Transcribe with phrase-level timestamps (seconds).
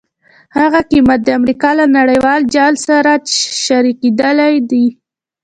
[0.57, 3.11] هغه قیمت د امریکا له نړیوال جال سره
[3.65, 4.37] شریکېدل
[4.71, 4.85] دي.